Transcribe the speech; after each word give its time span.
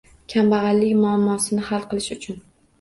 Kambag‘allik 0.33 0.97
muammosini 1.03 1.69
hal 1.71 1.87
qilish 1.95 2.13
uchun 2.21 2.45